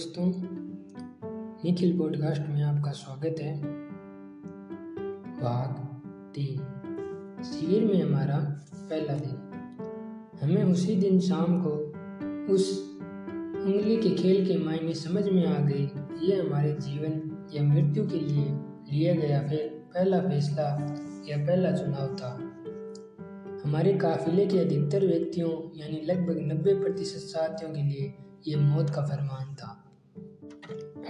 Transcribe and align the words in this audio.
दोस्तों, 0.00 0.32
निखिल 1.64 1.98
पॉडकास्ट 1.98 2.42
में 2.48 2.62
आपका 2.62 2.90
स्वागत 2.90 3.36
है। 3.40 3.62
भाग 5.40 5.70
तीन। 6.34 6.56
शिविर 7.42 7.84
में 7.84 8.02
हमारा 8.02 8.60
पहला 8.74 9.14
दिन। 9.14 9.36
हमें 10.42 10.64
उसी 10.64 10.96
दिन 10.96 11.20
शाम 11.20 11.62
को 11.66 11.70
उस 12.54 12.96
उंगली 13.64 13.96
के 13.96 14.10
खेल 14.10 14.46
के 14.46 14.64
मायने 14.64 14.94
समझ 14.94 15.28
में 15.28 15.46
आ 15.46 15.58
गई। 15.58 15.90
ये 16.26 16.40
हमारे 16.40 16.72
जीवन 16.72 17.46
या 17.54 17.62
मृत्यु 17.62 18.08
के 18.08 18.20
लिए 18.20 18.44
लिया 18.92 19.14
गया 19.14 19.48
फिर 19.48 19.84
पहला 19.94 20.20
फैसला 20.20 20.96
या 21.28 21.46
पहला 21.46 21.72
चुनाव 21.72 22.16
था। 22.16 22.34
हमारे 23.64 23.92
काफिले 23.92 24.46
के 24.46 24.58
अधिकतर 24.58 25.06
व्यक्तियों, 25.06 25.78
यानी 25.78 26.00
लगभग 26.00 26.38
90 26.38 26.74
प्रतिशत 26.74 27.18
साथियों 27.18 27.72
के 27.72 27.82
लिए 27.82 28.14
ये 28.48 28.56
मौत 28.56 28.90
का 28.90 29.02
फरमान 29.02 29.54
था। 29.54 29.86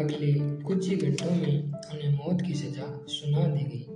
अगले 0.01 0.33
कुछ 0.63 0.89
ही 0.91 0.97
घंटों 0.97 1.31
में 1.31 1.63
उन्हें 1.65 2.19
मौत 2.19 2.41
की 2.41 2.55
सजा 2.55 3.05
सुना 3.09 3.47
दी 3.47 3.65
गई। 3.65 3.87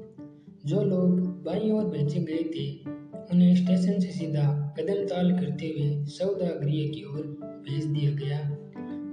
जो 0.66 0.82
लोग 0.82 1.20
बाई 1.44 1.70
ओर 1.70 1.84
भेजे 1.84 2.20
गए 2.20 2.44
थे, 2.44 2.90
उन्हें 3.34 3.56
स्टेशन 3.56 4.00
से 4.00 4.10
सीधा 4.10 4.74
कदम 4.78 5.04
ताल 5.04 5.30
करते 5.32 5.66
हुए 5.66 6.04
सौदा 6.04 6.46
गृह 6.46 6.88
की 6.88 7.04
ओर 7.04 7.22
भेज 7.68 7.84
दिया 7.84 8.10
गया 8.10 8.38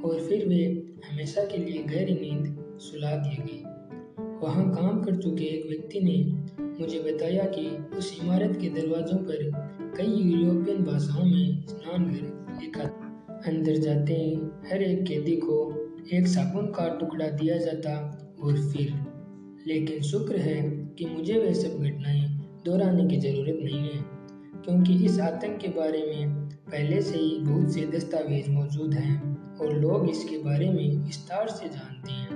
और 0.06 0.20
फिर 0.30 0.48
वे 0.48 0.64
हमेशा 1.12 1.44
के 1.44 1.58
लिए 1.58 1.84
गहरी 1.84 2.14
नींद 2.14 2.78
सुला 2.80 3.12
दिए 3.12 3.46
गए। 3.46 3.64
वहाँ 4.44 4.70
काम 4.72 5.02
कर 5.04 5.16
चुके 5.16 5.44
एक 5.44 5.66
व्यक्ति 5.68 6.00
ने 6.00 6.42
मुझे 6.80 7.00
बताया 7.00 7.44
कि 7.44 7.96
उस 7.98 8.20
इमारत 8.24 8.58
के 8.62 8.70
दरवाजों 8.70 9.18
पर 9.18 9.52
कई 9.98 10.22
यूरोपियन 10.32 10.84
भाषाओं 10.84 11.26
में 11.26 11.66
स्नान 11.68 12.14
कर 12.14 12.62
लिखा 12.62 12.84
अंदर 13.48 13.76
जाते 13.76 14.14
ही 14.14 14.36
हर 14.72 14.84
एक 14.84 15.04
कैदी 15.04 15.36
को 15.36 15.82
एक 16.10 16.28
साबुन 16.28 16.66
का 16.68 16.98
टुकड़ा 17.00 17.28
दिया 17.28 17.58
जाता 17.58 17.92
और 18.44 18.54
फिर, 18.54 18.94
लेकिन 19.68 20.02
शुक्र 20.02 20.38
है 20.38 20.62
कि 21.00 21.06
मुझे 21.06 21.38
वह 21.40 21.54
सब 21.54 21.78
घटनाएँ 21.80 22.40
दोहराने 22.66 23.06
की 23.08 23.20
ज़रूरत 23.20 23.60
नहीं 23.64 23.80
है, 23.80 24.02
क्योंकि 24.66 25.06
इस 25.06 25.20
आतंक 25.20 25.60
के 25.60 25.68
बारे 25.68 26.02
में 26.06 26.50
पहले 26.50 27.02
से 27.02 27.18
ही 27.18 27.38
बहुत 27.40 27.74
से 27.74 27.86
दस्तावेज़ 27.88 28.50
मौजूद 28.50 28.94
हैं 28.94 29.58
और 29.58 29.74
लोग 29.74 30.10
इसके 30.10 30.38
बारे 30.38 30.70
में 30.70 30.98
विस्तार 30.98 31.48
से 31.48 31.70
जानते 31.70 32.12
हैं। 32.12 32.30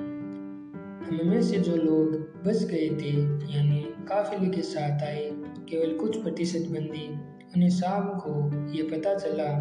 हमें 1.10 1.42
से 1.44 1.60
जो 1.60 1.76
लोग 1.76 2.14
बच 2.46 2.64
गए 2.64 2.90
थे, 2.90 3.12
यानी 3.56 3.82
काफिले 4.08 4.50
के 4.52 4.62
साथ 4.62 5.04
आए, 5.04 5.30
केवल 5.70 5.98
कुछ 5.98 6.22
प्रतिशत 6.24 6.70
बंदी, 6.70 7.08
उन्हें 7.56 7.70
शाम 7.70 8.08
को 8.20 8.72
ये 8.74 8.84
पता 8.84 9.16
चला। 9.16 9.52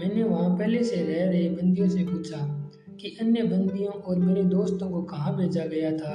मैंने 0.00 0.22
वहाँ 0.22 0.56
पहले 0.56 0.84
से 0.84 0.96
रह 0.96 1.30
रहे 1.30 1.48
बंदियों 1.48 1.88
से 1.88 2.04
पूछा 2.04 2.62
कि 3.00 3.16
अन्य 3.20 3.42
बंदियों 3.42 3.92
और 3.92 4.16
मेरे 4.16 4.42
दोस्तों 4.42 4.90
को 4.90 5.02
कहाँ 5.02 5.36
भेजा 5.36 5.66
गया 5.66 5.92
था? 5.92 6.14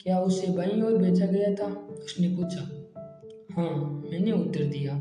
क्या 0.00 0.20
उसे 0.20 0.46
बाई 0.46 0.80
और 0.80 0.96
भेजा 0.96 1.26
गया 1.26 1.54
था? 1.54 1.88
उसने 2.04 2.28
पूछा। 2.28 2.90
हाँ 3.52 4.02
मैंने 4.10 4.32
उत्तर 4.32 4.64
दिया। 4.64 5.00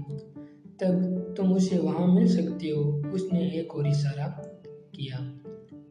तब 0.79 1.33
तुम 1.37 1.53
उसे 1.53 1.77
वहाँ 1.77 2.15
मिल 2.15 2.27
सकते 2.27 2.69
हो? 2.69 2.81
उसने 3.13 3.51
एक 3.51 3.75
और 3.75 3.87
इशारा 3.87 4.27
किया। 4.95 5.17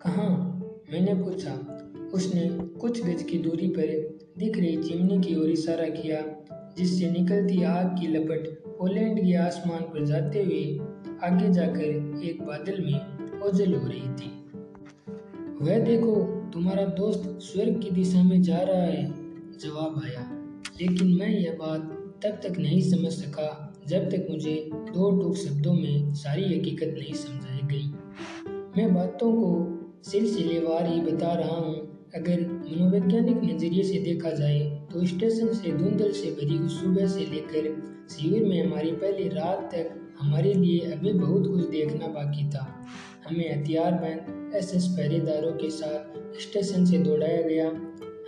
कहाँ? 0.01 0.59
मैंने 0.93 1.15
पूछा। 1.15 1.79
उसने 2.15 2.51
कुछ 2.79 3.03
गज 3.03 3.23
की 3.23 3.39
दूरी 3.39 3.69
पर 3.69 4.19
दिख 4.39 4.59
रही 4.59 4.77
चिमनी 4.77 5.21
की 5.21 5.37
ओर 5.37 5.51
इशारा 5.51 5.89
किया, 5.89 6.21
जिससे 6.79 7.11
निकलती 7.11 7.63
आग 7.63 7.87
की 7.87 8.07
लपट 8.07 8.63
पोलैंड 8.79 9.19
के 9.19 9.35
आसमान 9.35 9.83
पर 9.83 10.05
जाते 10.05 10.43
हुए 10.43 10.79
आगे 11.23 11.53
जाकर 11.53 12.21
एक 12.25 12.43
बादल 12.43 12.85
में 12.85 13.23
ओझल 13.41 13.75
हो 13.75 13.87
रही 13.87 14.15
थी। 14.15 14.42
वह 15.63 15.79
देखो, 15.79 16.15
तुम्हारा 16.53 16.85
दोस्त 16.85 17.39
स्वर्ग 17.43 17.81
की 17.83 17.91
दिशा 17.91 18.23
में 18.23 18.43
जा 18.43 18.59
रहा 18.59 18.83
है, 18.83 19.05
जवाब 19.59 20.01
आया। 20.05 20.23
लेकिन 20.81 21.09
मैं 21.09 21.29
यह 21.29 21.57
बात 21.61 21.83
तब 22.25 22.41
तक 22.45 22.59
नहीं 22.59 22.81
समझ 22.81 23.13
सका, 23.13 23.75
जब 23.89 24.09
तक 24.11 24.27
मुझे 24.31 24.55
दो 24.73 25.11
टूक 25.11 25.37
शब्दों 25.37 25.75
में 25.75 26.15
सारी 26.15 26.43
हकीकत 26.45 26.95
नहीं 26.99 27.15
समझाई 27.15 27.61
गई। 27.65 27.87
मैं 28.77 28.95
बातों 28.95 29.33
को 29.33 30.03
सिलसिलेवार 30.03 30.87
ही 30.87 31.01
बता 31.01 31.33
रहा 31.33 31.57
हूँ, 31.57 31.75
अगर 32.15 32.41
मनोवैज्ञानिक 32.41 33.41
नज़रिए 33.45 33.83
से 33.83 33.99
देखा 33.99 34.31
जाए 34.31 34.61
तो 34.93 35.07
स्टेशन 35.07 35.53
से 35.53 35.73
धुंधल 35.73 36.13
से 36.13 36.31
भरी 36.31 36.59
उस 36.59 36.81
सुबह 36.81 37.07
से 37.07 37.21
लेकर 37.21 37.92
शिविर 38.13 38.45
में 38.45 38.67
हमारी 38.67 38.93
पहली 38.93 39.29
रात 39.29 39.71
तक 39.75 40.15
हमारे 40.21 40.55
लिए 40.55 40.79
अभी 40.81 41.13
बहुत 41.13 41.47
कुछ 41.47 41.69
देखना 41.69 42.07
बाकी 42.07 42.49
था। 42.49 42.87
हमें 43.27 43.63
हथियार 43.63 43.93
बंद 43.93 44.55
एस 44.55 44.75
एस 44.75 44.87
पहरेदारों 44.87 45.53
के 45.53 45.71
साथ 45.71 46.19
स्टेशन 46.41 46.85
से 46.85 46.99
दौड़ाया 46.99 47.43
गया। 47.43 47.69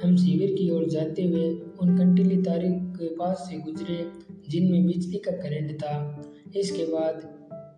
हम 0.03 0.17
शिविर 0.17 0.51
की 0.51 0.71
ओर 0.71 0.89
जाते 0.89 1.23
हुए 1.23 1.51
उन 1.55 1.99
कंटीली 1.99 2.37
तारों 2.43 2.73
के 2.95 3.09
पास 3.09 3.47
से 3.51 3.59
गुजरे, 3.59 4.09
जिनमें 4.49 4.87
बिजली 4.87 5.19
का 5.19 5.31
करंट 5.31 5.81
था। 5.81 6.23
इसके 6.57 6.85
बाद 6.85 7.35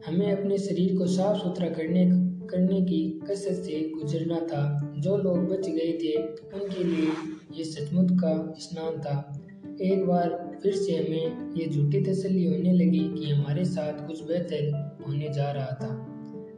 हमें 0.07 0.33
अपने 0.33 0.59
शरीर 0.59 0.99
को 0.99 1.07
साफ़ 1.07 1.39
सुथरा 1.39 1.69
करने 1.69 2.27
करने 2.47 2.81
की 2.81 3.21
कसरत 3.31 3.65
से 3.65 3.91
गुजरना 4.01 4.41
था। 4.41 4.95
जो 4.99 5.17
लोग 5.17 5.39
बच 5.39 5.69
गए 5.69 5.99
थे, 6.03 6.23
उनके 6.27 6.85
लिए 6.85 7.09
ये 7.55 7.65
सचमुच 7.65 8.09
का 8.13 8.55
स्नान 8.59 9.01
था। 9.01 9.46
एक 9.83 10.07
बार 10.07 10.59
फिर 10.63 10.73
से 10.73 10.93
हमें 10.93 11.55
ये 11.57 11.67
झूठी 11.67 12.01
तसल्ली 12.01 12.45
होने 12.45 12.73
लगी 12.73 12.99
कि 12.99 13.31
हमारे 13.31 13.65
साथ 13.65 14.07
कुछ 14.07 14.23
बेहतर 14.23 14.97
होने 15.07 15.29
जा 15.29 15.51
रहा 15.51 15.67
था। 15.67 15.89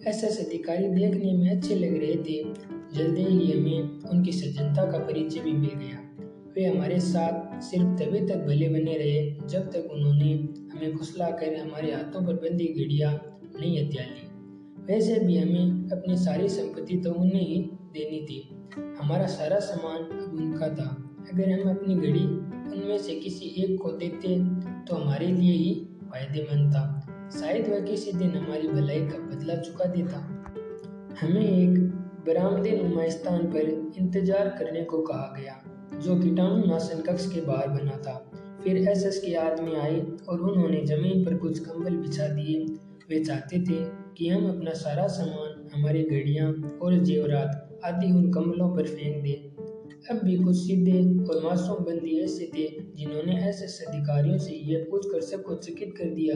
एस 0.07 0.25
एस 0.25 0.47
अधिकारी 0.47 0.89
देखने 0.89 1.33
में 1.33 1.51
अच्छे 1.51 1.75
लग 1.75 1.97
रहे 1.97 2.17
थे। 2.17 2.43
जल्दी 2.95 3.23
ही 3.23 3.53
हमें 3.53 4.01
उनकी 4.11 4.33
सज्जनता 4.33 4.91
का 4.93 4.99
परिचय 4.99 5.41
भी 5.41 5.53
मिल 5.53 5.71
गया। 5.71 5.99
वे 6.57 6.65
हमारे 6.65 7.01
साथ 7.01 7.61
सिर्फ़ 7.61 7.87
तभी 7.87 8.21
तक 8.27 8.37
भले 8.37 8.69
बने 8.69 8.97
रहे 8.99 9.49
जब 9.49 9.71
तक 9.71 9.89
उन्होंने 9.93 10.33
हमें 10.73 10.97
फुसला 10.97 11.31
कर 11.31 11.57
हमारे 11.57 11.93
हाथों 11.93 12.27
पर 12.27 12.35
बंदी 12.35 12.65
घड़ियाँ 12.65 13.41
नहीं 13.61 13.87
हत्या 13.87 14.05
ली 14.05 14.29
वैसे 14.93 15.19
भी 15.19 15.37
हमें 15.37 15.91
अपनी 15.93 16.17
सारी 16.17 16.49
संपत्ति 16.49 16.97
तो 16.97 17.13
उन्हें 17.13 17.43
ही 17.43 17.59
देनी 17.93 18.21
थी। 18.27 18.49
हमारा 19.01 19.27
सारा 19.27 19.59
सामान 19.59 20.03
अब 20.19 20.35
उनका 20.35 20.69
था। 20.69 21.05
अगर 21.33 21.51
हम 21.53 21.71
अपनी 21.71 21.95
घड़ी 21.95 22.58
उनमें 22.69 22.99
से 22.99 23.15
किसी 23.17 23.47
एक 23.65 23.79
को 23.83 23.93
देते 23.95 24.39
तो 24.85 24.97
हमारे 24.97 25.27
लिए 25.29 25.53
ही 25.55 25.75
फ़ायदेमंद 26.03 26.75
था। 26.75 26.85
शायद 27.31 27.69
वह 27.69 27.81
किसी 27.83 28.13
दिन 28.13 28.31
हमारी 28.31 28.69
भलाई 28.69 29.01
का 29.01 29.19
बदला 29.27 29.57
चुका 29.59 29.85
देता। 29.87 30.19
हमें 31.21 31.45
एक 31.45 31.79
बरामदे 32.27 32.71
नुमा 32.73 33.09
स्थान 33.09 33.47
पर 33.47 33.69
इंतज़ार 33.99 34.49
करने 34.59 34.83
को 34.85 35.01
कहा 35.03 35.35
गया, 35.39 35.55
जो 35.97 36.19
कीटाणु 36.21 36.65
नाशन 36.67 37.01
कक्ष 37.03 37.27
के 37.33 37.41
बाहर 37.41 37.69
बना 37.71 37.97
था। 37.99 38.15
फिर 38.63 38.77
एसएस 38.89 39.19
के 39.19 39.35
आदमी 39.37 39.75
आए 39.77 40.01
और 40.29 40.41
उन्होंने 40.41 40.85
ज़मीन 40.87 41.25
पर 41.25 41.37
कुछ 41.37 41.59
कंबल 41.59 41.97
बिछा 41.97 42.29
दिए। 42.29 42.65
वे 43.11 43.25
चाहते 43.25 43.59
थे 43.61 43.77
कि 44.17 44.29
हम 44.29 44.49
अपना 44.49 44.73
सारा 44.75 45.07
सामान, 45.09 45.69
हमारी 45.75 46.03
घड़ियाँ 46.05 46.53
और 46.83 46.99
जेवरात 47.01 47.81
आदि 47.85 48.11
उन 48.13 48.31
कमलों 48.33 48.75
पर 48.77 48.87
फेंक 48.87 49.23
दें। 49.25 49.48
अब 50.11 50.21
भी 50.25 50.37
कुछ 50.37 50.71
और 51.31 51.43
मासूम 51.45 51.85
बंदी 51.85 52.19
ऐसे 52.19 52.51
थे, 52.55 52.67
जिन्होंने 52.97 53.33
ऐसे 53.41 53.67
अधिकारियों 53.85 54.39
से 54.39 54.55
यह 54.67 54.87
पूछकर 54.91 55.21
सबको 55.21 55.55
चकित 55.55 55.95
कर 55.99 56.11
दिया 56.11 56.35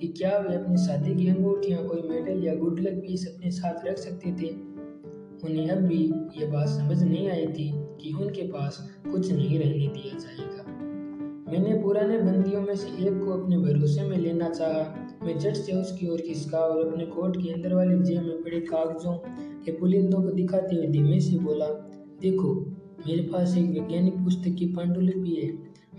कि 0.00 0.08
क्या 0.08 0.30
वे 0.38 0.54
अपनी 0.56 0.76
शादी 0.76 1.14
की 1.14 1.28
अंगूठियाँ, 1.28 1.84
कोई 1.86 2.02
मेडल 2.08 2.44
या 2.44 2.54
गुड 2.54 2.80
लक 2.80 2.92
पीस 2.92 3.26
अपने 3.26 3.50
साथ 3.50 3.86
रख 3.86 3.98
सकते 3.98 4.32
थे। 4.32 4.50
उन्हें 5.44 5.70
अब 5.70 5.78
भी 5.78 6.02
ये 6.40 6.46
बात 6.46 6.68
समझ 6.68 7.02
नहीं 7.02 7.28
आई 7.28 7.46
थी 7.46 7.70
कि 8.02 8.12
उनके 8.12 8.42
पास 8.42 8.78
कुछ 9.12 9.32
नहीं 9.32 9.58
रहने 9.58 9.86
दिया 9.88 10.18
जाएगा। 10.18 10.64
मैंने 11.52 11.82
पुराने 11.82 12.18
बंदियों 12.18 12.60
में 12.62 12.74
से 12.76 12.88
एक 12.88 13.24
को 13.24 13.32
अपने 13.32 13.58
भरोसे 13.58 14.02
में 14.02 14.16
लेना 14.18 14.48
चाहा। 14.48 14.82
मैं 15.24 15.38
झट 15.38 15.54
से 15.54 15.72
उसकी 15.72 16.08
ओर 16.08 16.20
खिसका 16.20 16.58
और 16.58 16.86
अपने 16.86 17.06
कोट 17.06 17.36
के 17.36 17.52
अंदर 17.52 17.74
वाली 17.74 18.02
जेब 18.02 18.22
में 18.22 18.42
पड़े 18.42 18.60
कागजों 18.60 19.16
के 19.64 19.72
पुलिंदों 19.72 20.22
को 20.22 20.30
दिखाते 20.30 20.76
हुए 20.76 20.86
धीमे 20.86 21.20
से 21.20 21.38
बोला, 21.38 21.66
देखो 22.20 22.54
मेरे 23.06 23.22
पास 23.22 23.56
एक 23.56 23.70
वैज्ञानिक 23.70 24.14
पुस्तक 24.14 24.54
की 24.58 24.66
पांडुलिपि 24.66 25.30
है। 25.30 25.52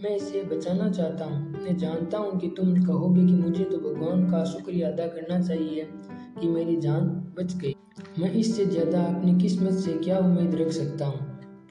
मैं 0.04 0.16
इसे 0.16 0.44
बचाना 0.44 0.90
चाहता 0.90 1.26
हूँ। 1.26 1.64
मैं 1.64 1.78
जानता 1.78 2.18
हूँ 2.18 2.40
कि 2.40 2.48
तुम 2.48 2.86
कहोगे 2.86 3.26
कि 3.26 3.34
मुझे 3.34 3.64
तो 3.64 3.78
भगवान 3.78 4.32
का 4.32 4.44
शुक्रिया 4.44 4.90
अदा 4.90 5.06
करना 5.06 5.42
चाहिए 5.42 5.88
कि 6.42 6.48
मेरी 6.48 6.76
जान 6.76 7.08
बच 7.38 7.56
गई। 7.58 7.76
मैं 8.20 8.32
इससे 8.32 8.66
ज़्यादा 8.66 9.04
अपनी 9.04 9.42
किस्मत 9.42 9.74
से 9.74 9.94
क्या 9.94 10.20
उम्मीद 10.20 10.56
रख 10.56 10.72
सकता 10.72 11.06
हूँ? 11.06 11.20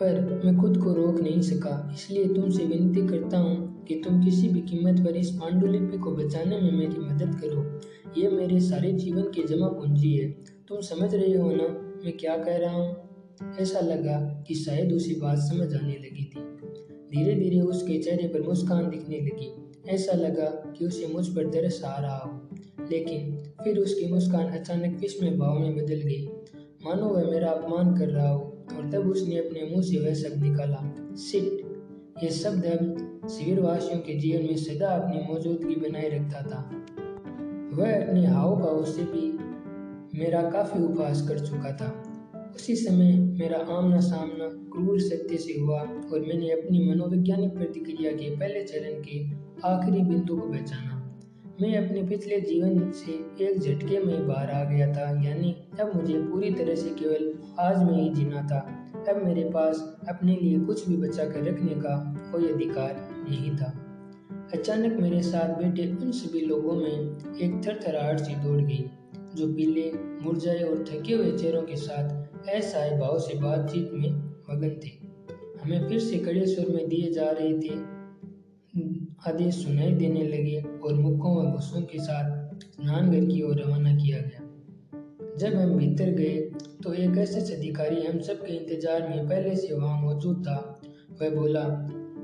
पर 0.00 0.42
मैं 0.44 0.56
खुद 0.56 0.76
को 0.76 0.94
रोक 0.94 1.20
नहीं 1.20 1.40
सका। 1.40 1.90
इसलिए 1.94 2.28
तुमसे 2.28 2.64
विनती 2.64 3.06
करता 3.06 3.38
हूँ 3.38 3.84
कि 3.84 3.94
तुम 3.94 4.24
किसी 4.24 4.48
भी 4.48 4.60
कीमत 4.60 5.00
पर 5.00 5.16
इस 5.16 5.30
पांडुलिपि 5.30 5.98
को 5.98 6.10
बचाने 6.10 6.60
में 6.60 6.72
मेरी 6.72 6.98
मदद 6.98 7.40
करो। 7.44 7.80
ये 8.20 8.28
मेरे 8.28 8.60
सारे 8.60 8.92
जीवन 8.92 9.22
की 9.22 9.42
जमा 9.42 9.68
पूंजी 9.68 10.16
है। 10.16 10.30
तुम 10.68 10.80
समझ 10.80 11.14
रहे 11.14 11.36
हो 11.36 11.50
ना 11.50 11.68
मैं 12.04 12.16
क्या 12.16 12.36
कह 12.36 12.56
रहा 12.56 12.76
हूँ? 12.76 13.11
ऐसा 13.60 13.80
लगा 13.80 14.44
कि 14.48 14.54
शायद 14.54 14.92
उसे 14.92 15.14
बात 15.14 15.38
समझ 15.38 15.74
आने 15.74 15.92
लगी 15.92 16.24
थी। 16.24 16.40
धीरे 17.14 17.34
धीरे 17.34 17.60
उसके 17.60 18.02
चेहरे 18.02 18.28
पर 18.28 18.42
मुस्कान 18.42 18.90
दिखने 18.90 19.16
लगी। 19.16 19.72
ऐसा 19.88 20.12
लगा 20.12 20.44
कि 20.44 20.86
उसे 20.86 21.06
मुझ 21.06 21.28
पर 21.28 21.50
तरस 21.50 21.84
आ 21.84 22.00
रहा 22.00 22.18
हो। 22.18 22.48
लेकिन 22.90 23.36
फिर 23.64 23.78
उसकी 23.78 24.12
मुस्कान 24.12 24.46
अचानक 24.46 25.00
विस्मय 25.00 25.30
भाव 25.30 25.58
में 25.58 25.76
बदल 25.76 25.94
गई। 25.94 26.26
मानो 26.86 27.08
वह 27.08 27.30
मेरा 27.30 27.50
अपमान 27.50 27.98
कर 27.98 28.08
रहा 28.08 28.28
हो। 28.28 28.48
और 28.76 28.90
तब 28.90 29.10
उसने 29.10 29.36
अपने 29.36 29.70
मुँह 29.70 29.82
से 29.82 29.98
वह 29.98 30.14
शब्द 30.14 30.42
निकाला, 30.42 30.94
सिट। 31.14 31.72
यह 32.24 32.30
शब्द 32.30 32.64
अब 32.64 33.20
शिविर 33.30 33.60
वासियों 33.60 34.00
के 34.00 34.14
जीवन 34.18 34.42
में 34.42 34.56
सदा 34.56 34.88
अपनी 34.88 35.32
मौजूदगी 35.32 35.74
बनाए 35.74 36.08
रखता 36.08 36.42
था। 36.42 36.70
वह 37.76 38.06
अपने 38.06 38.26
हाव 38.26 38.56
भाव 38.56 38.84
से 38.84 39.02
भी 39.02 39.32
मेरा 40.18 40.50
काफ़ी 40.50 40.84
उपहास 40.84 41.28
कर 41.28 41.38
चुका 41.38 41.76
था। 41.76 42.01
उसी 42.54 42.74
समय 42.76 43.12
मेरा 43.12 43.58
आमना 43.76 44.00
सामना 44.00 44.46
क्रूर 44.72 45.00
सत्य 45.00 45.36
से 45.36 45.60
हुआ 45.60 45.80
और 45.80 46.20
मैंने 46.20 46.50
अपनी 46.50 46.88
मनोवैज्ञानिक 46.90 47.50
प्रतिक्रिया 47.50 48.12
के 48.12 48.36
पहले 48.36 48.62
चरण 48.62 49.02
के 49.02 49.20
आखिरी 49.68 50.02
बिंदु 50.02 50.36
को 50.36 50.48
पहचाना। 50.48 50.98
मैं 51.60 51.76
अपने 51.76 52.02
पिछले 52.02 52.40
जीवन 52.40 52.90
से 52.90 53.12
एक 53.44 53.58
झटके 53.58 53.98
में 53.98 54.28
बाहर 54.28 54.50
आ 54.50 54.64
गया 54.64 54.92
था, 54.92 55.24
यानी 55.24 55.54
अब 55.80 55.96
मुझे 55.96 56.14
पूरी 56.14 56.50
तरह 56.50 56.74
से 56.74 56.90
केवल 56.90 57.32
आज 57.58 57.82
में 57.82 58.02
ही 58.02 58.08
जीना 58.10 58.42
था। 58.42 58.58
अब 59.08 59.24
मेरे 59.24 59.44
पास 59.44 59.98
अपने 60.08 60.36
लिए 60.36 60.58
कुछ 60.60 60.88
भी 60.88 60.96
बचा 60.96 61.24
कर 61.24 61.44
रखने 61.44 61.74
का 61.74 61.96
कोई 62.32 62.48
अधिकार 62.52 62.96
नहीं 63.30 63.56
था। 63.56 63.72
अचानक 64.54 65.00
मेरे 65.00 65.22
साथ 65.22 65.62
बैठे 65.62 65.86
उन 65.92 66.10
सभी 66.10 66.40
लोगों 66.40 66.72
में 66.72 67.38
एक 67.38 67.60
थरथराहट 67.66 68.20
सी 68.20 68.34
दौड़ 68.34 68.60
गई, 68.60 68.84
जो 69.34 69.52
पीले, 69.54 69.92
मुरझाए 70.22 70.62
और 70.62 70.84
थके 70.88 71.14
हुए 71.14 71.38
चेहरों 71.38 71.62
के 71.62 71.76
साथ 71.76 72.21
असहाय 72.48 72.90
भाव 72.98 73.18
से 73.18 73.34
बातचीत 73.34 73.90
में 73.92 74.10
मगन 74.50 74.78
थे। 74.84 74.90
हमें 75.62 75.88
फिर 75.88 75.98
से 75.98 76.18
कड़े 76.18 76.46
सुर 76.46 76.74
में 76.74 76.88
दिए 76.88 77.12
जा 77.12 77.30
रहे 77.30 77.52
थे। 77.58 77.74
आदेश 79.28 79.54
सुनाई 79.54 79.92
देने 79.92 80.22
लगे 80.22 80.60
और 80.78 80.94
मुखों 80.94 81.36
व 81.36 81.50
घुसों 81.50 81.82
के 81.82 81.98
साथ 81.98 82.64
स्नानघर 82.64 83.24
की 83.26 83.42
ओर 83.42 83.60
रवाना 83.60 83.94
किया 83.96 84.18
गया। 84.18 84.40
जब 85.38 85.54
हम 85.54 85.76
भीतर 85.76 86.10
गए 86.10 86.38
तो 86.82 86.92
एक 86.94 87.18
ऐसे 87.18 87.54
अधिकारी 87.54 88.02
हम 88.02 88.18
सब 88.20 88.44
के 88.46 88.52
इंतज़ार 88.52 89.08
में 89.08 89.28
पहले 89.28 89.54
से 89.56 89.74
वहाँ 89.74 90.00
मौजूद 90.02 90.42
था। 90.46 90.56
वह 91.22 91.30
बोला, 91.30 91.62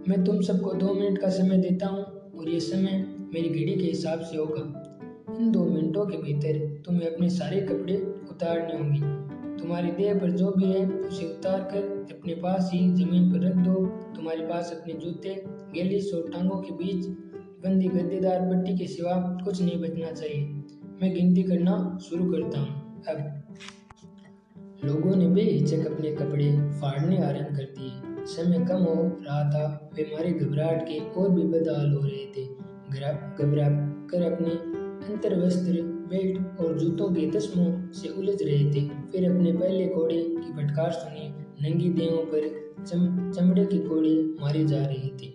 मैं 0.08 0.22
तुम 0.24 0.40
सबको 0.40 0.72
दो 0.72 0.94
मिनट 0.94 1.18
का 1.18 1.28
समय 1.28 1.58
देता 1.58 1.86
हूँ 1.86 2.04
और 2.38 2.48
ये 2.48 2.60
समय 2.60 3.04
मेरी 3.34 3.48
घड़ी 3.48 3.74
के 3.74 3.84
हिसाब 3.84 4.20
से 4.20 4.36
होगा। 4.36 5.36
इन 5.38 5.50
दो 5.52 5.64
मिनटों 5.64 6.06
के 6.06 6.16
भीतर 6.16 6.82
तुम्हें 6.86 7.10
अपने 7.10 7.28
सारे 7.30 7.60
कपड़े 7.60 7.96
उतारने 8.30 8.78
होंगे। 8.78 9.27
तुम्हारी 9.58 9.90
देह 9.90 10.14
पर 10.14 10.30
जो 10.30 10.50
भी 10.50 10.64
है, 10.64 10.86
उसे 10.86 11.26
उतार 11.26 11.60
कर 11.60 12.16
अपने 12.16 12.34
पास 12.34 12.70
ही 12.74 12.88
ज़मीन 12.88 13.30
पर 13.32 13.40
रख 13.40 13.56
दो। 13.56 13.74
तुम्हारे 14.16 14.46
पास 14.46 14.72
अपने 14.72 14.94
जूते 14.94 15.34
गैलिस 15.74 16.14
और 16.14 16.30
टांगों 16.30 16.56
के 16.56 16.72
बीच 16.72 17.06
बंदी 17.64 17.88
गद्देदार 17.88 18.40
पट्टी 18.40 18.76
के 18.78 18.86
सिवा 18.86 19.12
कुछ 19.44 19.62
नहीं 19.62 19.80
बचना 19.80 20.10
चाहिए। 20.10 20.44
मैं 21.02 21.14
गिनती 21.14 21.42
करना 21.42 21.98
शुरू 22.08 22.30
करता 22.32 22.58
हूँ। 22.58 23.02
अब 23.08 23.42
लोगों 24.84 25.16
ने 25.16 25.28
बेहिचक 25.28 25.86
अपने 25.86 26.10
कपड़े 26.10 26.50
फाड़ने 26.80 27.22
आरंभ 27.22 27.56
कर 27.56 27.74
दिए। 27.78 28.24
समय 28.26 28.64
कम 28.66 28.76
हो 28.76 28.94
रहा 29.04 29.42
था। 29.50 29.90
वे 29.94 30.02
हमारे 30.02 30.30
घबराहट 30.30 30.82
के 30.82 30.98
और 31.20 31.30
भी 31.30 31.42
बदहाल 31.42 31.92
हो 31.92 32.02
रहे 32.02 32.26
थे। 32.26 32.44
घबरा 33.38 33.68
कर 34.10 34.32
अपने 34.32 34.50
अंतर 35.06 35.46
वस्त्र 35.46 35.97
बेल्ट 36.08 36.60
और 36.60 36.78
जूतों 36.78 37.08
के 37.10 37.30
तस्मों 37.30 37.92
से 37.92 38.08
उलझ 38.08 38.42
रहे 38.42 38.64
थे। 38.64 38.88
फिर 38.88 39.30
अपने 39.30 39.52
पहले 39.52 39.86
कोड़े 39.86 40.22
की 40.22 40.52
फटकार 40.52 40.90
सुनी 40.90 41.28
नंगी 41.62 41.88
देहों 41.88 42.24
पर 42.24 42.46
चम, 42.84 43.30
चमड़े 43.30 43.64
के 43.64 43.78
कोड़े 43.78 44.22
मारे 44.40 44.64
जा 44.64 44.86
रहे 44.86 45.08
थे। 45.08 45.32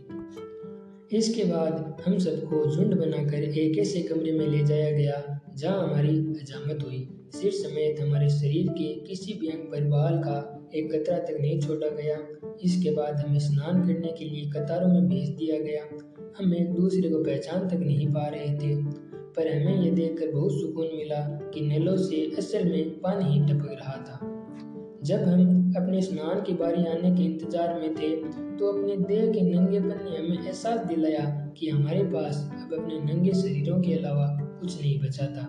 इसके 1.18 1.44
बाद 1.44 2.02
हम 2.06 2.18
सबको 2.18 2.76
झुंड 2.76 2.96
बनाकर 2.96 3.44
एक 3.44 3.78
ऐसे 3.78 4.02
कमरे 4.02 4.32
में 4.32 4.48
ले 4.48 4.64
जाया 4.64 4.92
गया 4.92 5.40
जहाँ 5.56 5.88
हमारी 5.88 6.16
हजामत 6.18 6.84
हुई। 6.84 7.08
सिर 7.34 7.52
समेत 7.52 8.02
हमारे 8.02 8.30
शरीर 8.30 8.68
के 8.70 8.94
किसी 8.94 9.34
भी 9.34 9.48
अंग 9.48 9.72
पर 9.72 9.84
बाल 9.84 10.18
का 10.18 10.70
एक 10.76 10.92
कतरा 10.94 11.18
तक 11.18 11.38
नहीं 11.42 11.60
छोड़ा 11.60 11.88
गया। 11.88 12.18
इसके 12.64 12.92
बाद 12.92 13.16
हमें 13.16 13.40
स्नान 13.40 13.82
करने 13.82 14.12
के 14.20 14.26
लिए 14.26 14.50
कतारों 14.50 14.88
में 14.88 15.08
भेज 15.10 15.30
दिया 15.30 15.60
गया। 15.60 15.84
हम 16.38 16.54
एक 16.54 16.74
दूसरे 16.74 17.10
को 17.10 17.24
पहचान 17.24 17.68
तक 17.68 17.76
नहीं 17.76 18.08
पा 18.08 18.28
रहे 18.28 18.54
थे। 18.58 19.03
पर 19.36 19.48
हमें 19.48 19.76
यह 19.76 19.92
देखकर 19.92 20.32
बहुत 20.32 20.52
सुकून 20.54 20.96
मिला 20.96 21.20
कि 21.54 21.62
नलों 21.64 21.96
से 22.00 22.22
असल 22.38 22.66
में 22.66 23.00
पानी 23.02 23.26
ही 23.26 23.40
टपक 23.46 23.72
रहा 23.72 23.98
था। 24.00 24.20
जब 25.04 25.24
हम 25.24 25.74
अपने 25.78 26.02
स्नान 26.02 26.42
की 26.42 26.54
बारी 26.54 26.86
आने 26.88 27.12
के 27.12 27.24
इंतज़ार 27.24 27.74
में 27.80 27.96
थे 27.96 28.16
तो 28.58 28.68
अपने 28.68 28.96
देह 28.98 29.32
के 29.32 29.42
नंगेपन 29.44 30.04
ने 30.04 30.18
हमें 30.18 30.38
एहसास 30.38 30.86
दिलाया 30.88 31.24
कि 31.58 31.70
हमारे 31.70 32.04
पास 32.06 32.38
अब 32.54 32.74
अपने 32.74 33.00
नंगे 33.04 33.34
शरीरों 33.34 33.80
के 33.82 33.94
अलावा 33.94 34.28
कुछ 34.40 34.80
नहीं 34.82 35.00
बचा 35.00 35.26
था। 35.28 35.48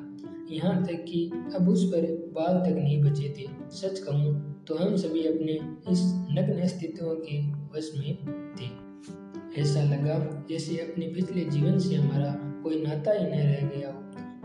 यहाँ 0.51 0.83
तक 0.85 1.05
कि 1.05 1.31
अब 1.55 1.69
उस 1.69 1.85
पर 1.85 2.07
बाल 2.35 2.59
तक 2.61 2.77
नहीं 2.79 3.01
बचे 3.03 3.29
थे। 3.39 3.47
सच 3.73 3.99
कहूँ 3.99 4.33
तो 4.69 4.75
हम 4.75 4.97
सभी 4.97 5.27
अपने 5.27 5.53
इस 5.93 6.03
नग्न 6.31 6.59
अस्तित्व 6.63 7.07
के 7.27 7.39
वश 7.75 7.91
में 7.99 8.17
थे। 8.57 9.61
ऐसा 9.61 9.83
लगा 9.85 10.19
जैसे 10.51 10.77
अपने 10.81 11.07
पिछले 11.09 11.45
जीवन 11.45 11.79
से 11.79 11.95
हमारा 11.95 12.33
कोई 12.65 12.83
नाता 12.83 13.13
ही 13.13 13.25
न 13.25 13.31
रह 13.31 13.67
गया। 13.69 13.91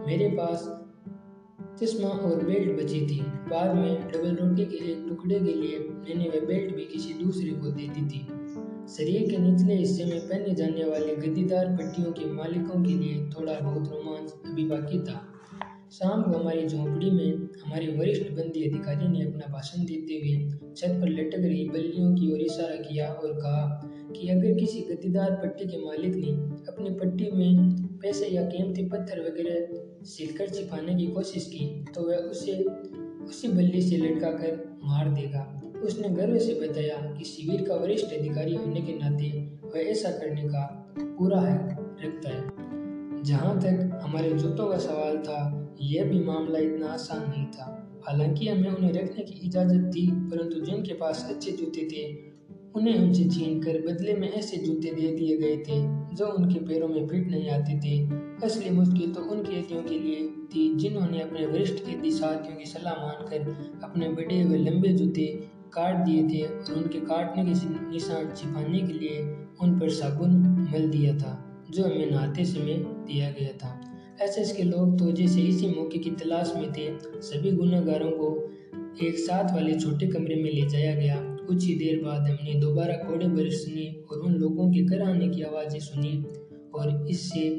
मेरे 0.08 0.28
पास 0.30 0.64
चश्मा 1.82 2.08
और 2.08 2.44
बेल्ट 2.46 2.82
बची 2.82 3.02
थी। 3.02 3.20
बाद 3.22 3.76
में 3.76 4.08
डबल 4.08 4.36
रोटी 4.36 4.66
के 4.66 4.92
एक 4.92 5.06
टुकड़े 5.10 5.40
के 5.40 5.54
लिए 5.54 5.80
मैंने 5.80 6.30
वह 6.30 6.46
बेल्ट 6.46 6.76
भी 6.76 6.86
किसी 6.86 7.14
दूसरे 7.14 7.50
को 7.50 7.72
दे 7.72 7.88
दी 7.88 8.06
थी। 8.08 8.20
शरीर 8.88 9.30
के 9.32 9.38
निचले 9.38 9.76
हिस्से 9.76 10.06
में 10.06 10.20
पहने 10.20 10.56
जाने 10.56 10.86
वाले 10.86 11.16
गद्दीदार 11.16 11.68
पट्टियों 11.68 12.12
के 12.12 12.32
मालिकों 12.32 12.84
के 12.84 12.94
लिए 12.94 13.30
थोड़ा 13.30 13.60
बहुत 13.60 13.88
रोमांच 13.88 14.34
अभी 14.46 14.64
बाकी 14.64 15.00
था। 15.00 15.26
शाम 15.92 16.22
को 16.22 16.32
हमारी 16.32 16.68
झोंपड़ी 16.68 17.12
में 17.12 17.50
हमारे 17.66 17.88
वरिष्ठ 17.88 18.32
बंदी 18.32 18.64
अधिकारी 18.64 19.08
ने 19.08 19.26
अपना 19.26 19.54
भाषण 19.54 19.86
देते 19.86 20.14
हुए 20.14 20.50
छत 20.78 21.00
पर 21.02 21.10
लटक 21.10 21.40
रही 21.40 21.70
बल्लियों 21.70 22.16
की 22.16 22.32
ओर 22.34 22.40
इशारा 22.40 22.76
किया 22.76 23.12
और 23.14 23.34
कहा 23.34 23.92
कि 24.16 24.28
अगर 24.28 24.60
किसी 24.60 24.82
गद्दीदार 24.82 25.32
पट्टी 25.32 25.66
के 25.66 25.86
मालिक 25.86 26.16
ने 26.16 26.32
अपनी 26.68 26.90
पट्टी 26.90 27.32
में 27.32 27.89
पैसे 28.02 28.28
या 28.28 28.44
कीमती 28.44 28.86
पत्थर 28.86 29.20
वगैरह 29.20 30.06
सिलकर 30.06 30.50
छिपाने 30.50 30.96
की 30.96 31.08
कोशिश 31.08 31.46
की 31.46 31.86
तो 31.96 32.02
वह 32.02 32.16
उसे 32.16 32.64
उसी 33.26 33.48
बल्ली 33.48 33.82
से 33.82 33.98
लटका 33.98 34.32
कर 34.32 34.80
मार 34.84 35.10
देगा। 35.10 35.62
उसने 35.84 36.10
गर्व 36.10 36.38
से 36.40 36.54
बताया 36.54 36.98
कि 37.16 37.26
शिविर 37.26 37.68
का 37.68 37.76
वरिष्ठ 37.76 38.06
अधिकारी 38.06 38.56
होने 38.56 38.82
के 38.82 38.94
नाते 38.94 39.30
वह 39.64 39.80
ऐसा 39.80 40.12
करने 40.12 40.44
का 40.44 40.94
पूरा 41.00 41.40
हक 41.40 42.00
रखता 42.06 42.30
है। 42.30 43.24
जहाँ 43.24 43.60
तक 43.60 44.00
हमारे 44.04 44.30
जूतों 44.30 44.68
का 44.68 44.78
सवाल 44.78 45.18
था, 45.18 45.76
यह 45.82 46.04
भी 46.04 46.20
मामला 46.20 46.60
इतना 46.60 46.88
आसान 46.88 47.30
नहीं 47.30 47.46
था। 47.46 47.76
हालाँकि 48.08 48.48
हमें 48.48 48.70
उन्हें 48.70 48.94
रखने 48.94 49.24
की 49.24 49.48
इजाज़त 49.48 49.92
थी, 49.96 50.12
परंतु 50.12 50.60
जिनके 50.60 50.94
पास 50.94 51.28
अच्छे 51.30 51.52
जूते 51.52 51.88
थे 51.92 52.29
उन्हें 52.76 52.98
हमसे 52.98 53.24
छीन 53.26 53.60
कर 53.62 53.78
बदले 53.88 54.14
में 54.14 54.32
ऐसे 54.32 54.58
जूते 54.58 54.92
दे 54.92 55.12
दिए 55.12 55.38
गए 55.38 55.58
थे, 55.58 55.80
जो 56.16 56.26
उनके 56.28 56.60
पैरों 56.60 56.88
में 56.88 57.08
फिट 57.08 57.28
नहीं 57.28 57.50
आते 57.50 57.80
थे। 57.80 57.98
असली 58.46 58.70
मुश्किल 58.70 59.14
तो 59.14 59.22
उन 59.22 59.42
कैदियों 59.44 59.82
के 59.84 60.00
लिए 60.00 60.28
थी, 60.52 60.74
जिन्होंने 60.76 61.22
अपने 61.22 61.46
वरिष्ठ 61.46 61.86
कैदी 61.86 62.12
साथियों 62.12 62.58
की 62.58 62.66
सलाह 62.66 62.94
मानकर 62.96 63.80
अपने 63.84 64.10
बड़े 64.10 64.42
हुए 64.42 64.58
लंबे 64.58 64.90
जूते 64.90 65.26
काट 65.74 65.96
दिए 65.96 66.24
थे 66.24 66.42
और 66.44 66.74
उनके 66.78 67.00
काटने 67.00 67.44
के 67.44 67.52
निशान 67.92 68.32
छिपाने 68.36 68.80
के 68.80 68.94
लिए 68.94 69.20
उन 69.62 69.80
पर 69.80 69.90
साबुन 69.90 70.38
मल 70.74 70.90
दिया 70.90 71.18
था, 71.18 71.34
जो 71.72 71.84
हमें 71.84 72.12
नहाते 72.12 72.46
समय 72.46 72.74
दिया 73.08 73.30
गया 73.32 73.52
था। 73.54 73.80
एसएस 74.22 74.52
के 74.58 74.64
लोग 74.64 74.98
तो 75.00 75.12
जैसे 75.12 75.42
इसी 75.42 75.68
मौके 75.68 76.00
की 76.00 76.12
तलाश 76.12 76.54
में 76.56 76.72
थे, 76.74 76.88
सभी 77.22 77.52
गुनागारों 77.52 78.12
को 78.12 78.32
एक 79.06 79.18
साथ 79.18 79.54
वाले 79.56 79.74
छोटे 79.80 80.08
कमरे 80.08 80.36
में 80.36 80.52
ले 80.52 80.70
जाया 80.70 80.96
गया। 80.96 81.16
कुछ 81.50 81.66
ही 81.66 81.74
देर 81.76 82.02
बाद 82.04 82.28
हमने 82.28 82.54
दोबारा 82.54 82.94
कोड़े 82.94 83.28
बरिश 83.28 83.54
सुने 83.54 83.86
और 84.12 84.20
उन 84.20 84.34
लोगों 84.34 84.72
के 84.72 84.82
घर 84.82 85.02
आने 85.02 85.30
की 85.30 85.42
आवाज़ें 85.42 85.80
सुनी। 85.80 86.12
और 86.76 87.08
इससे 87.10 87.50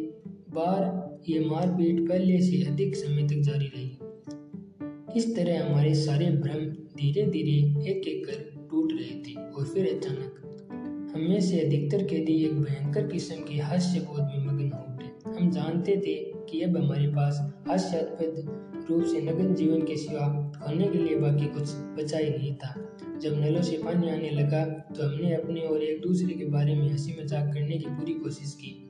बार 0.50 0.82
ये 1.28 1.40
मारपीट 1.40 2.09
पहले 2.09 2.40
से 2.40 2.62
अधिक 2.62 2.97
समय 2.97 3.23
तक 3.23 3.40
जारी 3.40 3.66
रही। 3.66 5.18
इस 5.18 5.37
तरह 5.37 5.64
हमारे 5.64 5.94
सारे 5.94 6.30
भ्रम 6.30 6.64
धीरे 6.97 7.26
धीरे 7.26 7.56
एक 7.90 8.09
एक 8.09 8.26
कर 8.26 8.68
टूट 8.70 8.92
रहे 8.92 9.16
थे 9.25 9.35
और 9.50 9.64
फिर 9.64 9.87
अचानक 9.97 11.12
हमें 11.14 11.40
से 11.40 11.61
अधिकतर 11.61 12.04
कैदी 12.04 12.35
एक 12.44 12.52
भयंकर 12.52 13.06
किस्म 13.06 13.35
के 13.35 13.54
हास्य 13.54 14.00
बोध 14.00 14.20
में 14.20 14.47
मग्न 14.47 14.73
हो 14.73 14.94
उठे। 14.94 15.38
हम 15.38 15.50
जानते 15.50 15.97
थे 15.97 16.14
कि 16.50 16.61
अब 16.61 16.76
हमारे 16.76 17.07
पास 17.07 17.38
हास्यास्पद 17.69 18.87
रूप 18.90 19.04
से 19.04 19.21
नग्न 19.21 19.54
जीवन 19.54 19.80
के 19.80 19.97
सिवा 19.97 20.52
खाने 20.57 20.85
के 20.85 20.99
लिए 20.99 21.16
बाकी 21.16 21.47
कुछ 21.47 21.75
बचा 21.99 22.19
ही 22.19 22.30
नहीं 22.30 22.54
था। 22.54 22.75
जब 23.23 23.40
नलों 23.40 23.62
से 23.62 23.76
पानी 23.76 24.11
आने 24.11 24.30
लगा 24.30 24.64
तो 24.64 25.09
हमने 25.09 25.35
अपने 25.35 25.61
और 25.61 25.83
एक 25.83 26.00
दूसरे 26.02 26.35
के 26.35 26.45
बारे 26.45 26.75
में 26.75 26.90
हँसी 26.90 27.16
मज़ाक 27.23 27.54
करने 27.54 27.78
की 27.78 27.87
पूरी 27.87 28.14
कोशिश 28.14 28.52
की। 28.52 28.88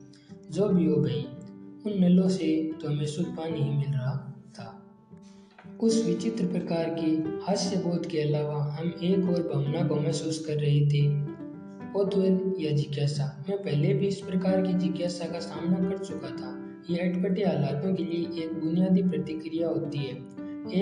जो 0.51 0.69
भी 0.69 0.85
हो 0.85 0.95
भाई, 0.95 1.27
उन 1.85 2.03
नलों 2.03 2.29
से 2.29 2.71
तो 2.81 2.87
हमें 2.87 3.05
शुद्ध 3.05 3.29
पानी 3.29 3.61
ही 3.61 3.69
मिल 3.69 3.89
रहा 3.89 4.15
था। 4.59 4.93
उस 5.79 6.05
विचित्र 6.05 6.45
प्रकार 6.45 6.83
की 6.89 7.41
हास्य 7.43 7.75
बोध 7.75 8.05
के 8.05 8.21
अलावा 8.21 8.63
हम 8.79 8.87
एक 9.03 9.29
और 9.29 9.43
भावना 9.43 9.87
को 9.87 9.95
महसूस 9.95 10.45
कर 10.45 10.53
रहे 10.53 10.81
थे। 10.87 11.31
या 12.63 12.71
जिज्ञासा। 12.71 13.45
मैं 13.49 13.57
पहले 13.57 13.93
भी 13.93 14.07
इस 14.07 14.19
प्रकार 14.19 14.61
की 14.61 14.73
जिज्ञासा 14.73 15.25
का 15.25 15.39
सामना 15.39 15.89
कर 15.89 15.97
चुका 15.97 16.29
था। 16.29 16.60
ये 16.89 16.97
अटपटे 16.97 17.43
हालातों 17.43 17.93
के 17.95 18.03
लिए 18.03 18.43
एक 18.43 18.53
बुनियादी 18.53 19.01
प्रतिक्रिया 19.03 19.67
होती 19.67 19.97
है। 19.97 20.13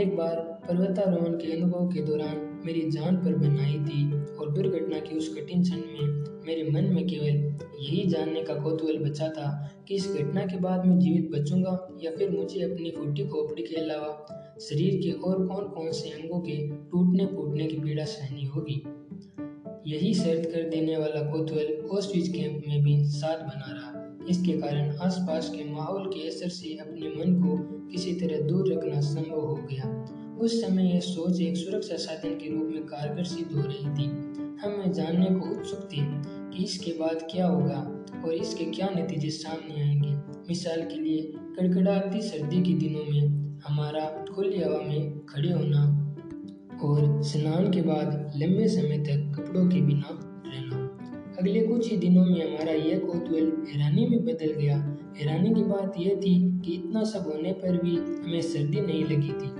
एक 0.01 0.15
बार 0.17 0.35
पर्वतारोहण 0.67 1.33
के 1.33 1.51
अनुभव 1.51 1.87
के 1.87 2.01
दौरान 2.01 2.61
मेरी 2.65 2.81
जान 2.91 3.17
पर 3.17 3.35
बनाई 3.35 3.79
थी 3.79 4.11
और 4.35 4.51
दुर्घटना 4.51 4.99
की 4.99 5.17
उस 5.17 5.35
कठिन 5.35 5.63
क्षण 5.63 5.75
में 5.75 6.23
मेरे 6.47 6.63
मन 6.71 6.93
में 6.93 7.07
केवल 7.07 7.35
यही 7.79 8.05
जानने 8.09 8.43
का 8.43 8.53
कौतूहल 8.53 8.97
बचा 8.97 9.27
था 9.27 9.49
कि 9.87 9.95
इस 9.95 10.07
घटना 10.13 10.45
के 10.45 10.57
बाद 10.57 10.85
मैं 10.85 10.99
जीवित 10.99 11.31
बचूँगा 11.31 11.99
या 12.03 12.11
फिर 12.11 12.29
मुझे 12.29 12.61
अपनी 12.61 12.91
फूटी 12.91 13.27
खोपड़ी 13.27 13.63
के 13.63 13.75
अलावा 13.75 14.11
शरीर 14.61 14.95
के 14.95 15.11
और 15.11 15.47
कौन 15.47 15.65
कौन 15.65 15.91
से 15.91 16.09
अंगों 16.09 16.39
के 16.39 16.67
टूटने 16.67 17.25
फूटने 17.25 17.65
की 17.65 17.77
पीड़ा 17.77 18.05
सहनी 18.05 18.45
होगी। 18.45 18.81
यही 19.87 20.13
शर्त 20.13 20.49
कर 20.49 20.69
देने 20.69 20.97
वाला 20.97 21.31
कौतूहल 21.31 21.89
ऑस्ट्रिच 21.91 22.27
कैंप 22.27 22.63
में 22.67 22.83
भी 22.83 23.03
साथ 23.05 23.37
बना 23.37 23.71
रहा। 23.71 23.98
इसके 24.29 24.51
कारण 24.51 24.97
आसपास 24.97 25.49
के 25.49 25.71
माहौल 25.71 26.05
के 26.05 26.27
असर 26.27 26.49
से 26.49 26.77
अपने 26.77 27.07
मन 27.07 27.41
को 27.41 27.57
किसी 27.87 28.13
तरह 28.13 28.41
दूर 28.41 28.73
रखना 28.73 29.01
संभव 29.01 29.39
हो 29.39 29.55
गया। 29.55 30.05
उस 30.39 30.61
समय 30.61 30.93
यह 30.93 30.99
सोच 30.99 31.41
एक 31.41 31.57
सुरक्षा 31.57 31.95
साधन 31.95 32.29
के 32.29 32.57
रूप 32.57 32.69
में 32.71 32.83
कारगर 32.83 33.23
सिद्ध 33.23 33.51
हो 33.51 33.61
रही 33.61 33.85
थी। 33.85 34.05
हमें 34.61 34.91
जानने 34.91 35.39
को 35.39 35.59
उत्सुक 35.59 35.79
थे 35.79 36.01
कि 36.57 36.63
इसके 36.63 36.91
बाद 36.91 37.27
क्या 37.31 37.47
होगा 37.47 38.05
और 38.25 38.33
इसके 38.33 38.65
क्या 38.65 38.89
नतीजे 38.89 39.29
सामने 39.29 39.81
आएँगे। 39.81 40.11
मिसाल 40.49 40.81
के 40.81 40.95
लिए, 40.95 41.21
कड़कड़ाती 41.37 42.21
सर्दी 42.21 42.61
के 42.61 42.73
दिनों 42.73 43.03
में 43.03 43.49
हमारा 43.67 44.25
खुली 44.35 44.61
हवा 44.61 44.77
में 44.77 45.25
खड़े 45.25 45.51
होना 45.51 45.81
और 46.83 47.23
स्नान 47.23 47.71
के 47.71 47.81
बाद 47.81 48.33
लंबे 48.35 48.67
समय 48.67 48.97
तक 48.97 49.33
कपड़ों 49.37 49.69
के 49.69 49.81
बिना 49.81 50.19
रहना। 50.45 50.78
अगले 51.39 51.59
कुछ 51.61 51.89
ही 51.91 51.97
दिनों 51.97 52.23
में 52.25 52.41
हमारा 52.41 52.71
यह 52.71 52.99
कौतूहल 52.99 53.51
हैरानी 53.67 54.05
में 54.07 54.23
बदल 54.25 54.51
गया। 54.53 54.77
हैरानी 55.17 55.53
की 55.53 55.61
बात 55.63 55.93
यह 55.97 56.15
थी 56.15 56.33
कि 56.65 56.73
इतना 56.73 57.03
सब 57.03 57.27
होने 57.27 57.51
पर 57.53 57.77
भी 57.77 57.95
हमें 57.95 58.41
सर्दी 58.41 58.81
नहीं 58.81 59.03
लगी 59.03 59.33
थी। 59.33 59.51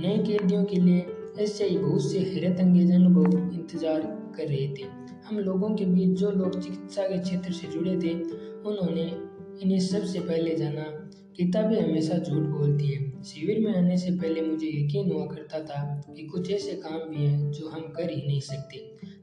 नए 0.00 0.16
कैदियों 0.18 0.64
के 0.64 0.76
लिए 0.76 1.06
ऐसे 1.40 1.64
ही 1.64 1.76
बहुत 1.78 2.10
से 2.12 2.18
हैरत 2.20 2.60
अंगेज 2.60 2.90
अनुभव 2.92 3.36
इंतज़ार 3.36 4.00
कर 4.36 4.46
रहे 4.46 4.66
थे। 4.68 4.88
हम 5.26 5.38
लोगों 5.38 5.74
के 5.76 5.84
बीच 5.84 6.18
जो 6.18 6.30
लोग 6.30 6.60
चिकित्सा 6.60 7.02
के 7.02 7.18
क्षेत्र 7.18 7.52
से 7.52 7.68
जुड़े 7.68 7.96
थे, 7.98 8.14
उन्होंने 8.62 9.04
इन्हें 9.62 9.80
सबसे 9.80 10.20
पहले 10.20 10.56
जाना 10.56 10.84
किताबें 11.36 11.80
हमेशा 11.80 12.18
झूठ 12.18 12.42
बोलती 12.48 12.86
है। 12.86 13.22
शिविर 13.22 13.58
में 13.60 13.74
आने 13.74 13.96
से 13.96 14.10
पहले 14.10 14.42
मुझे 14.42 14.68
यकीन 14.68 15.12
हुआ 15.12 15.26
करता 15.26 15.60
था 15.60 15.80
कि 16.16 16.26
कुछ 16.26 16.50
ऐसे 16.52 16.72
काम 16.76 17.08
भी 17.10 17.24
हैं 17.24 17.50
जो 17.50 17.68
हम 17.68 17.80
कर 17.96 18.10
ही 18.10 18.26
नहीं 18.26 18.40
सकते। 18.40 18.78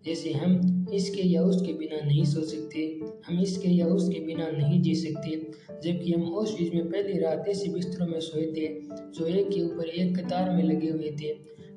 जैसे 0.08 0.32
हम 0.34 0.88
इसके 0.94 1.22
या 1.22 1.42
उसके 1.42 1.74
बिना 1.74 2.06
नहीं 2.06 2.24
सो 2.26 2.42
सकते, 2.42 2.80
हम 3.28 3.40
इसके 3.40 3.70
या 3.70 3.88
उसके 3.88 4.20
बिना 4.20 4.48
नहीं 4.48 4.82
जी 4.82 4.96
सकते। 4.96 5.36
जबकि 5.84 6.14
हम 6.14 6.22
उस 6.22 6.58
चीज़ 6.58 6.74
में 6.76 6.90
पहली 6.90 7.20
रात 7.20 7.46
ऐसे 7.48 7.70
बिस्तरों 7.70 8.08
में 8.08 8.20
सोए 8.20 8.46
थे, 8.46 8.68
जो 9.16 9.26
एक 9.26 9.50
के 9.50 9.62
ऊपर 9.64 9.86
एक 9.86 10.18
कतार 10.18 10.50
में 10.50 10.64
लगे 10.64 10.90
हुए 10.90 11.12
थे। 11.22 11.34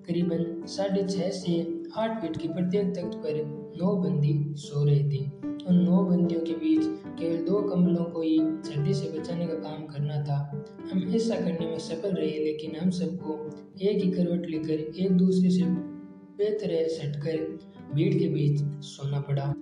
करीबन 0.06 0.66
साढ़े 0.66 1.02
छः 1.02 1.30
से 1.30 1.82
आठ 1.96 2.22
फीट 2.22 2.36
की 2.36 2.48
प्रत्येक 2.48 2.94
तख्त 2.94 3.16
पर 3.16 3.42
नौ 3.82 3.94
बंदी 3.96 4.54
सो 4.56 4.84
रहे 4.84 5.02
थे। 5.10 5.24
उन 5.68 5.76
नौ 5.76 6.04
बंदियों 6.04 6.40
के 6.40 6.52
बीच 6.52 6.82
केवल 7.18 7.36
दो 7.36 7.60
कमलों 7.62 8.04
को 8.04 8.22
ही 8.22 8.38
सर्दी 8.40 8.94
से 8.94 9.08
बचाने 9.18 9.46
का 9.46 9.54
काम 9.54 9.86
करना 9.86 10.22
था। 10.24 10.64
हम 10.92 11.14
ऐसा 11.14 11.34
करने 11.34 11.66
में 11.66 11.78
सफल 11.78 12.10
रहे, 12.10 12.38
लेकिन 12.44 12.76
हम 12.76 12.90
सबको 12.90 13.50
एक 13.82 14.04
ही 14.04 14.10
करवट 14.10 14.48
लेकर 14.50 15.02
एक 15.02 15.10
दूसरे 15.10 15.50
से 15.50 15.64
बेहतर 16.38 16.88
सटकर 16.88 17.36
भीड़ 17.94 18.14
के 18.14 18.28
बीच 18.28 18.84
सोना 18.84 19.20
पड़ा। 19.20 19.54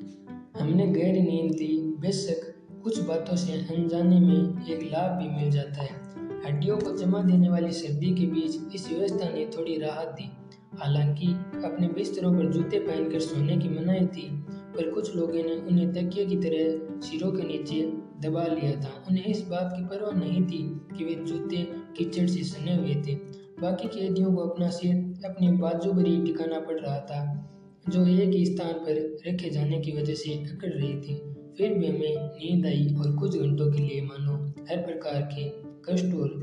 हमने 0.61 0.87
गहरी 0.87 1.21
नींद 1.21 1.53
ली 1.53 1.97
बेशक 1.99 2.55
कुछ 2.83 3.01
बातों 3.01 3.37
से 3.37 3.53
अनजाने 3.53 4.21
में 4.21 4.67
एक 4.67 4.83
लाभ 4.83 5.11
भी 5.11 5.29
मिल 5.29 5.51
जाता 5.51 5.83
है। 5.83 6.09
हड्डियों 6.47 6.79
को 6.79 6.97
जमा 6.97 7.23
देने 7.23 7.49
वाली 7.49 7.73
सर्दी 7.73 8.15
के 8.15 8.27
बीच 8.27 8.75
इस 8.75 8.89
व्यवस्था 8.93 9.29
ने 9.29 9.51
थोड़ी 9.59 9.79
राहत 9.79 10.09
दी। 10.09 10.31
हालाँकि 10.79 11.27
अपने 11.65 11.89
बिस्तरों 11.89 12.33
पर 12.33 12.53
जूते 12.53 12.79
पहनकर 12.79 13.21
सोने 13.21 13.57
की 13.57 13.69
मनाही 13.69 14.07
थी, 14.07 14.45
पर 14.51 14.91
कुछ 14.91 15.17
लोगों 15.17 15.35
ने 15.35 15.57
उन्हें 15.57 15.93
तकिए 15.93 16.27
की 16.27 16.37
तरह 16.37 17.01
सिरों 17.01 17.33
के 17.33 17.43
नीचे 17.43 17.93
दबा 18.21 18.45
लिया 18.45 18.81
था। 18.81 19.05
उन्हें 19.11 19.25
इस 19.25 19.49
बात 19.49 19.73
की 19.77 19.85
परवाह 19.85 20.13
नहीं 20.13 20.43
थी 20.43 20.81
कि 20.99 21.05
वे 21.05 21.25
जूते 21.25 21.57
कीचड़ 21.97 22.27
से 22.27 22.43
सने 22.43 22.77
हुए 22.77 22.95
थे। 22.95 23.15
बाकी 23.63 23.89
कैदियों 23.89 24.35
को 24.35 24.43
अपना 24.43 24.71
सिर 24.71 24.97
अपनी 25.25 25.53
बाजू 25.53 25.93
पर 25.93 26.07
ही 26.07 26.23
टिकाना 26.23 26.61
पड़ 26.61 26.81
रहा 26.81 27.01
था। 27.01 27.45
जो 27.89 28.07
एक 28.07 28.31
ही 28.31 28.45
स्थान 28.47 28.73
पर 28.75 28.97
रखे 29.27 29.51
जाने 29.51 29.79
की 29.81 29.93
वजह 29.93 30.15
से 30.15 30.33
अकड़ 30.35 30.71
रही 30.71 30.95
थी। 30.95 31.15
फिर 31.59 31.75
भी 31.75 31.87
हमें 31.87 32.17
नींद 32.35 32.67
आई 32.67 32.87
और 32.99 33.15
कुछ 33.17 33.37
घंटों 33.37 33.71
के 33.73 33.83
लिए 33.83 34.01
मानो 34.03 34.35
हर 34.71 34.77
प्रकार 34.77 35.21
के 35.33 35.45
कष्ट 35.85 36.15
और 36.15 36.35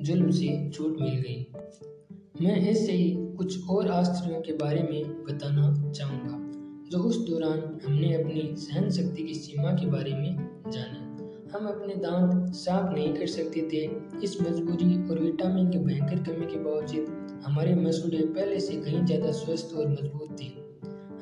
जुल्म 0.00 0.30
से 0.30 0.48
छूट 0.70 1.00
मिल 1.00 1.14
गई। 1.16 1.46
मैं 2.40 2.56
ऐसे 2.70 2.92
ही 2.92 3.10
कुछ 3.36 3.68
और 3.70 3.88
आश्चर्यों 3.90 4.40
के 4.40 4.52
बारे 4.52 4.82
में 4.82 5.24
बताना 5.24 5.90
चाहूँगा, 5.90 6.38
जो 6.90 6.98
उस 6.98 7.18
दौरान 7.28 7.80
हमने 7.84 8.12
अपनी 8.14 8.54
सहन 8.56 8.90
शक्ति 8.90 9.22
की 9.22 9.34
सीमा 9.34 9.72
के 9.72 9.86
बारे 9.86 10.14
में 10.14 10.36
जाना। 10.70 11.00
हम 11.54 11.66
अपने 11.66 11.94
दांत 11.94 12.54
साफ़ 12.54 12.94
नहीं 12.94 13.12
कर 13.14 13.26
सकते 13.26 13.60
थे। 13.72 13.84
इस 14.24 14.36
मजबूरी 14.40 14.96
और 15.08 15.18
विटामिन 15.18 15.70
के 15.70 15.78
भयंकर 15.78 16.22
कमी 16.22 16.46
के 16.46 16.58
बावजूद 16.58 17.40
हमारे 17.44 17.74
मसूड़े 17.74 18.18
पहले 18.18 18.60
से 18.60 18.76
कहीं 18.76 19.04
ज़्यादा 19.04 19.32
स्वस्थ 19.32 19.74
और 19.76 19.88
मज़बूत 19.88 20.36
थे। 20.40 20.63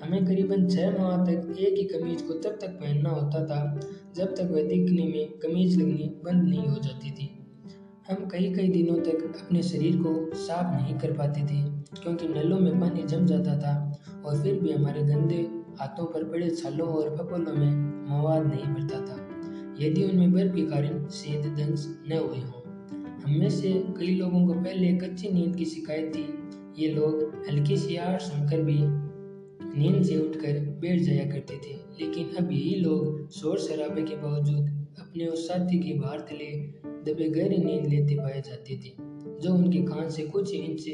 हमें 0.02 0.24
करीबन 0.26 0.66
छः 0.68 0.98
माह 0.98 1.24
तक 1.24 1.56
एक 1.58 1.74
ही 1.74 1.82
कमीज 1.88 2.22
को 2.22 2.34
तब 2.34 2.56
तक 2.60 2.70
पहनना 2.70 3.10
होता 3.10 3.44
था, 3.46 3.80
जब 4.16 4.34
तक 4.36 4.48
वह 4.50 4.68
दिखने 4.68 5.04
में 5.04 5.38
कमीज 5.38 5.76
लगनी 5.78 6.10
बंद 6.24 6.42
नहीं 6.42 6.66
हो 6.66 6.78
जाती 6.78 7.10
थी। 7.10 7.28
हम 8.08 8.26
कई 8.28 8.52
कई 8.54 8.68
दिनों 8.68 8.96
तक 9.00 9.22
अपने 9.36 9.62
शरीर 9.62 9.96
को 9.96 10.14
साफ़ 10.36 10.74
नहीं 10.74 10.94
कर 10.98 11.12
पाते 11.12 11.40
थे, 11.42 11.62
क्योंकि 12.02 12.28
नलों 12.28 12.58
में 12.60 12.80
पानी 12.80 13.02
जम 13.04 13.26
जाता 13.26 13.56
था 13.58 13.74
और 14.24 14.42
फिर 14.42 14.58
भी 14.60 14.72
हमारे 14.72 15.02
गंदे 15.04 15.36
हाथों 15.80 16.06
पर 16.06 16.24
पड़े 16.24 16.50
छालों 16.52 16.88
और 16.88 17.16
फपोलों 17.16 17.54
में 17.54 17.70
मवाद 18.08 18.46
नहीं 18.46 18.74
भरता 18.74 19.00
था। 19.02 19.16
यदि 19.80 20.04
उनमें 20.04 20.32
बर्फ़ 20.32 20.54
के 20.54 20.66
कारण 20.66 21.06
सेहत 21.10 21.46
दंश 21.56 21.86
न 22.08 22.18
हुए 22.18 22.40
हों, 22.40 22.62
हम 23.22 23.38
में 23.38 23.48
से 23.50 23.72
कई 23.98 24.14
लोगों 24.16 24.46
को 24.46 24.60
पहले 24.60 24.92
कच्ची 24.98 25.32
नींद 25.32 25.56
की 25.56 25.64
शिकायत 25.66 26.12
थी। 26.14 26.26
ये 26.78 26.92
लोग 26.92 27.44
हल्की 27.48 27.76
सी 27.76 27.96
आड़ 27.98 28.18
सुनकर 28.20 28.62
भी 28.62 28.78
नींद 29.76 30.02
से 30.04 30.16
उठकर 30.16 30.58
बैठ 30.80 31.00
जाया 31.00 31.24
करते 31.24 31.56
थे, 31.56 31.74
लेकिन 32.00 32.34
अब 32.36 32.50
यही 32.52 32.74
लोग 32.74 33.30
शोर 33.30 33.58
शराबे 33.58 34.02
के 34.02 34.16
बावजूद 34.16 34.68
अपने 35.00 35.26
उस 35.26 35.46
साथी 35.48 35.78
के 35.78 35.98
बाहर 35.98 36.20
तले 36.20 36.50
दबे 37.04 37.28
गहरी 37.28 37.58
नींद 37.58 37.86
लेते 37.86 38.14
पाए 38.14 38.40
जाते 38.40 38.76
थे, 38.76 38.92
जो 39.42 39.54
उनके 39.54 39.82
कान 39.82 40.10
से 40.10 40.26
कुछ 40.26 40.54
इंच 40.54 40.84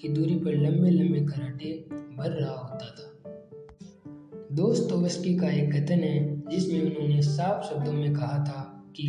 की 0.00 0.08
दूरी 0.08 0.34
पर 0.34 0.54
लंबे 0.54 0.90
लंबे 0.90 1.20
कराटे 1.20 1.72
भर 2.18 2.30
रहा 2.30 2.56
होता 2.56 2.86
था। 2.90 3.12
दोस्तोवस्की 4.52 5.36
का 5.36 5.50
एक 5.50 5.72
कथन 5.72 6.00
है, 6.00 6.42
जिसमें 6.50 6.82
उन्होंने 6.82 7.22
साफ़ 7.22 7.64
शब्दों 7.64 7.92
में 7.92 8.14
कहा 8.14 8.38
था 8.44 8.62
कि 8.96 9.08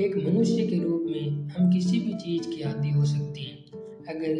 एक 0.00 0.16
मनुष्य 0.16 0.66
के 0.66 0.82
रूप 0.82 1.04
में 1.06 1.48
हम 1.48 1.70
किसी 1.72 1.98
भी 1.98 2.14
चीज़ 2.14 2.48
के 2.48 2.62
आदि 2.62 2.90
हो 2.90 3.04
सकते 3.04 3.40
हैं। 3.40 3.56
अगर 4.08 4.30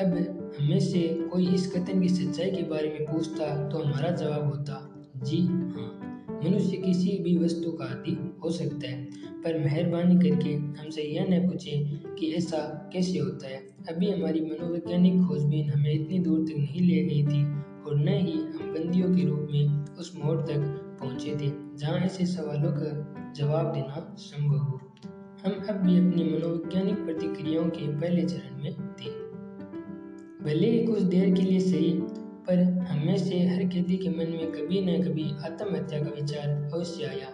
अब 0.00 0.41
हमें 0.52 0.80
से 0.80 1.00
कोई 1.32 1.46
इस 1.48 1.66
कथन 1.72 2.00
की 2.00 2.08
सच्चाई 2.08 2.50
के 2.50 2.62
बारे 2.62 2.88
में 2.88 3.04
पूछता 3.06 3.46
तो 3.68 3.78
हमारा 3.78 4.10
जवाब 4.12 4.44
होता, 4.46 4.88
जी 5.24 5.40
हाँ 5.40 5.88
मनुष्य 6.44 6.76
किसी 6.76 7.18
भी 7.18 7.36
वस्तु 7.38 7.70
का 7.72 7.84
आदि 7.84 8.16
हो 8.44 8.50
सकता 8.50 8.88
है, 8.88 9.04
पर 9.42 9.58
मेहरबानी 9.58 10.16
करके 10.18 10.54
हमसे 10.80 11.02
यह 11.02 11.26
न 11.30 11.38
पूछें 11.46 12.14
कि 12.14 12.32
ऐसा 12.32 12.58
कैसे 12.92 13.18
होता 13.18 13.48
है। 13.48 13.58
अभी 13.88 14.10
हमारी 14.10 14.40
मनोवैज्ञानिक 14.40 15.22
खोजबीन 15.28 15.70
हमें 15.70 15.92
इतनी 15.92 16.18
दूर 16.18 16.40
तक 16.40 16.56
नहीं 16.58 16.80
ले 16.80 17.02
गई 17.04 17.22
थी 17.22 17.44
और 17.82 17.96
न 17.96 18.18
ही 18.18 18.32
हम 18.32 18.74
बंदियों 18.74 19.14
के 19.14 19.26
रूप 19.26 19.48
में 19.52 19.96
उस 19.96 20.12
मोड़ 20.16 20.40
तक 20.40 20.98
पहुँचे 21.00 21.36
थे, 21.36 21.50
जहाँ 21.78 21.98
ऐसे 22.00 22.26
सवालों 22.26 22.72
का 22.72 23.32
जवाब 23.36 23.72
देना 23.74 24.14
संभव 24.18 24.58
हो। 24.58 24.80
हम 25.44 25.52
अब 25.68 25.82
भी 25.86 25.98
अपनी 25.98 26.24
मनोवैज्ञानिक 26.24 27.04
प्रतिक्रियाओं 27.04 27.68
के 27.70 27.86
पहले 28.00 28.24
चरण 28.24 28.62
में 28.62 28.72
थे। 28.72 29.21
भले 30.42 30.70
ही 30.70 30.86
कुछ 30.86 31.02
देर 31.02 31.34
के 31.34 31.42
लिए 31.42 31.60
सही, 31.60 31.90
पर 32.46 32.62
हमें 32.62 33.18
से 33.18 33.38
हर 33.38 33.64
कैदी 33.64 33.96
के 33.96 34.08
मन 34.08 34.30
में 34.30 34.52
कभी 34.52 34.80
न 34.80 35.02
कभी 35.02 35.24
आत्महत्या 35.24 35.98
का 36.04 36.10
विचार 36.10 36.70
अवश्य 36.74 37.04
आया। 37.04 37.28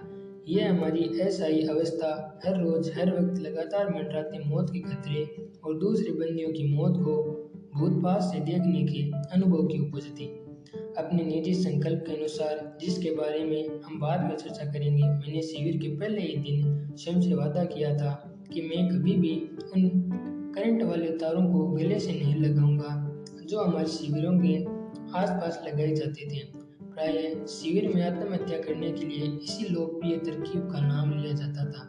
यह 0.48 0.70
हमारी 0.70 1.20
अस्थायी 1.20 1.62
अवस्था 1.62 2.40
हर 2.46 2.62
रोज, 2.64 2.90
हर 2.98 3.10
वक्त 3.10 3.40
लगातार 3.40 3.88
मंडराते 3.94 4.38
मौत 4.48 4.70
के 4.70 4.80
खतरे 4.80 5.24
और 5.64 5.78
दूसरे 5.78 6.12
बंदियों 6.12 6.52
की 6.52 6.74
मौत 6.74 6.92
को 6.96 7.16
बहुत 7.74 8.02
पास 8.02 8.30
से 8.32 8.40
देखने 8.40 8.82
के 8.82 9.02
अनुभव 9.32 9.66
की 9.66 9.78
उपज 9.78 10.04
थी 10.04 10.26
अपने 10.98 11.24
निजी 11.24 11.54
संकल्प 11.54 12.04
के 12.06 12.16
अनुसार, 12.16 12.78
जिसके 12.80 13.10
बारे 13.10 13.44
में 13.44 13.80
हम 13.84 14.00
बाद 14.00 14.20
में 14.20 14.36
चर्चा 14.36 14.72
करेंगे, 14.72 15.02
मैंने 15.02 15.42
शिविर 15.42 15.76
के 15.76 15.88
पहले 15.88 16.20
ही 16.20 16.36
दिन 16.36 16.88
स्वयं 16.96 17.20
से 17.20 17.34
वादा 17.34 17.64
किया 17.64 17.96
था 17.96 18.12
कि 18.52 18.62
मैं 18.62 18.88
कभी 18.88 19.12
भी 19.12 19.50
उन 19.76 20.08
करंट 20.58 20.82
वाले 20.82 21.08
तारों 21.08 21.42
को 21.52 21.66
गले 21.68 21.98
से 21.98 22.12
नहीं 22.12 22.34
लगाऊँगा, 22.34 23.24
जो 23.46 23.60
हमारे 23.60 23.86
शिविरों 23.86 24.32
के 24.38 24.64
आसपास 25.18 25.62
लगाए 25.66 25.94
जाते 25.94 26.26
थे। 26.26 26.40
प्राय 26.82 27.46
शिविर 27.48 27.94
में 27.94 28.02
आत्महत्या 28.02 28.58
करने 28.58 28.90
के 28.92 29.06
लिए 29.06 29.26
इसी 29.44 29.68
लोकप्रिय 29.68 30.16
तरकीब 30.16 30.62
का 30.62 30.80
नाम 30.80 31.12
लिया 31.12 31.32
जाता 31.32 31.64
था। 31.64 31.84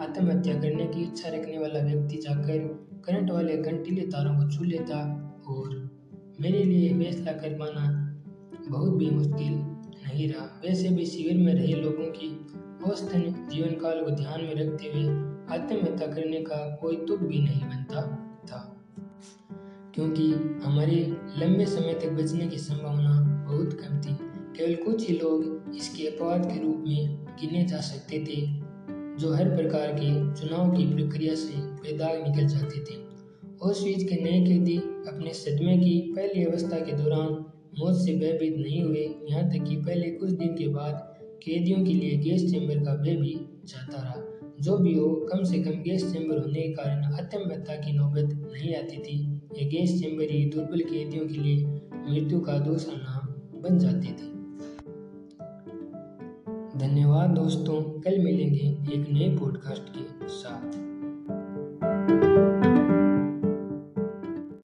आत्महत्या 0.00 0.60
करने 0.60 0.86
की 0.86 1.02
इच्छा 1.02 1.28
रखने 1.28 1.58
वाला 1.58 1.80
व्यक्ति 1.80 2.16
जाकर 2.16 2.58
करंट 3.06 3.30
वाले 3.30 3.56
कंटीले 3.56 4.02
तारों 4.02 4.34
को 4.34 4.50
छू 4.50 4.64
लेता 4.64 4.98
और 5.48 5.90
मेरे 6.40 6.64
लिए 6.64 6.92
फैसला 6.98 7.32
कर 7.32 7.58
पाना 7.58 7.88
बहुत 8.68 8.92
भी 8.92 9.10
मुश्किल 9.10 9.52
नहीं 10.02 10.28
रहा। 10.28 10.60
वैसे 10.64 10.88
भी 10.88 11.06
शिविर 11.06 11.36
में 11.36 11.54
रहे 11.54 11.72
लोगों 11.72 12.12
की 12.12 12.36
औसतन 12.90 13.48
जीवन 13.50 13.70
काल 13.70 14.04
को 14.04 14.10
ध्यान 14.10 14.40
में 14.40 14.54
रखते 14.54 14.86
हुए 14.86 15.29
आत्महत्या 15.52 16.06
करने 16.06 16.40
का 16.42 16.58
कोई 16.76 16.96
तुक 17.06 17.20
भी 17.20 17.38
नहीं 17.38 17.62
बनता 17.62 18.02
था, 18.46 18.60
क्योंकि 19.94 20.30
हमारे 20.64 20.96
लंबे 21.38 21.66
समय 21.66 21.94
तक 21.94 22.10
बचने 22.12 22.46
की 22.46 22.58
संभावना 22.58 23.12
बहुत 23.46 23.72
कम 23.72 24.00
थी। 24.00 24.16
केवल 24.56 24.74
कुछ 24.84 25.08
ही 25.08 25.14
लोग 25.14 25.74
इसके 25.76 26.06
अपवाद 26.06 26.46
के 26.46 26.60
रूप 26.62 26.84
में 26.86 27.26
गिने 27.40 27.64
जा 27.64 27.80
सकते 27.82 28.18
थे, 28.20 28.40
जो 29.16 29.32
हर 29.34 29.48
प्रकार 29.56 29.92
के 29.94 30.10
चुनाव 30.34 30.70
की 30.70 30.86
प्रक्रिया 30.94 31.34
से 31.36 31.60
बेदाग 31.82 32.22
निकल 32.28 32.46
जाते 32.48 32.80
थे। 32.80 32.98
ऑस्विच 33.62 34.02
के 34.02 34.22
नए 34.22 34.44
कैदी 34.44 34.76
अपने 35.08 35.32
सदमे 35.34 35.76
की 35.78 35.98
पहली 36.16 36.44
अवस्था 36.44 36.78
के 36.80 36.92
दौरान 36.92 37.28
मौत 37.78 37.96
से 37.96 38.14
भयभीत 38.14 38.56
नहीं 38.56 38.82
हुए, 38.82 39.04
यहाँ 39.30 39.48
तक 39.50 39.68
कि 39.68 39.76
पहले 39.78 40.10
कुछ 40.10 40.30
दिन 40.30 40.54
के 40.54 40.68
बाद 40.68 40.94
कैदियों 41.44 41.78
के 41.78 41.92
लिए 41.92 42.16
गैस 42.18 42.50
चैम्बर 42.52 42.84
का 42.84 42.94
भय 42.94 43.16
भी 43.16 43.34
जाता 43.64 44.02
रहा। 44.02 44.39
जो 44.60 44.78
भी 44.78 44.94
हो, 44.94 45.28
कम 45.32 45.42
से 45.44 45.58
कम 45.58 45.70
गैस 45.70 46.12
चैम्बर 46.12 46.38
होने 46.38 46.60
के 46.60 46.72
कारण 46.72 47.04
आत्महत्या 47.04 47.76
की 47.76 47.92
नौबत 47.92 48.50
नहीं 48.52 48.74
आती 48.74 48.96
थी। 48.96 49.40
ये 49.58 49.64
गैस 49.64 50.02
चैम्बर 50.02 50.24
ही 50.24 50.44
दुर्बल 50.44 50.80
कैदियों 50.80 51.26
के 51.26 51.34
लिए 51.34 51.64
मृत्यु 52.08 52.40
का 52.40 52.58
दूसरा 52.58 52.94
नाम 52.96 53.26
बन 53.60 53.78
जाते 53.78 54.06
थे। 54.06 54.30
धन्यवाद 56.78 57.30
दोस्तों, 57.30 58.00
कल 58.00 58.18
मिलेंगे 58.18 58.68
एक 58.92 59.06
नए 59.10 59.38
पॉडकास्ट 59.38 59.82
के 59.82 60.28
साथ। 60.28 60.89